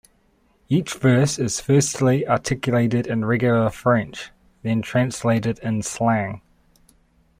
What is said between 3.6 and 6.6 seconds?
French, then translated in slang.